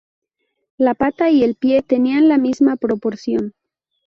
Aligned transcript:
La 0.79 0.95
pata 0.95 1.29
y 1.29 1.43
el 1.43 1.53
pie 1.53 1.83
tenían 1.83 2.27
la 2.27 2.39
misma 2.39 2.75
proporción. 2.75 3.53